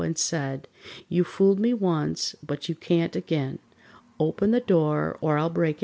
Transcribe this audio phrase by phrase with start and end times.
[0.03, 0.67] and said:
[1.09, 3.59] "You fooled me once, but you can't ag'in;
[4.19, 5.79] Open the door or I'll break it in!"